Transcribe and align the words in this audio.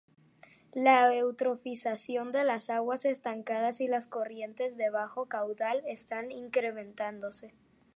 La 0.73 1.13
eutrofización 1.15 2.31
de 2.31 2.43
las 2.43 2.71
aguas 2.71 3.05
estancadas 3.05 3.81
y 3.81 3.87
las 3.87 4.07
corrientes 4.07 4.75
de 4.75 4.89
bajo 4.89 5.27
caudal 5.27 5.83
están 5.85 6.31
incrementándose. 6.31 7.53